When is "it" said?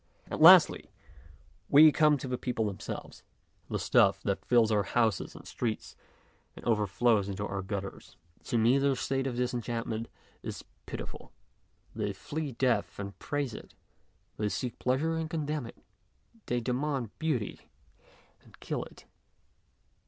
13.53-13.75, 15.67-15.77, 18.85-19.05